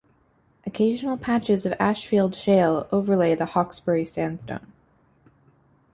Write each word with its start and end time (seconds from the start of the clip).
Occasional 0.65 1.15
patches 1.19 1.63
of 1.63 1.73
Ashfield 1.79 2.33
shale 2.33 2.87
overlay 2.91 3.35
the 3.35 3.45
Hawkesbury 3.45 4.07
sandstone. 4.07 4.73